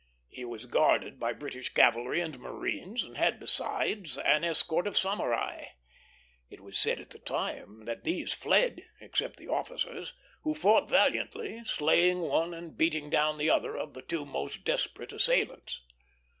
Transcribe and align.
He 0.29 0.43
was 0.45 0.65
guarded 0.65 1.19
by 1.19 1.31
British 1.33 1.69
cavalry 1.75 2.21
and 2.21 2.39
marines, 2.39 3.03
and 3.03 3.17
had 3.17 3.39
besides 3.39 4.17
an 4.17 4.43
escort 4.43 4.87
of 4.87 4.97
samurai. 4.97 5.65
It 6.49 6.59
was 6.59 6.75
said 6.75 6.99
at 6.99 7.11
the 7.11 7.19
time 7.19 7.85
that 7.85 8.03
these 8.03 8.33
fled, 8.33 8.81
except 8.99 9.37
the 9.37 9.47
officers, 9.49 10.15
who 10.41 10.55
fought 10.55 10.89
valiantly, 10.89 11.63
slaying 11.65 12.21
one 12.21 12.51
and 12.51 12.75
beating 12.75 13.11
down 13.11 13.37
the 13.37 13.51
other 13.51 13.77
of 13.77 13.93
the 13.93 14.01
two 14.01 14.25
most 14.25 14.63
desperate 14.63 15.11
assailants. 15.13 15.81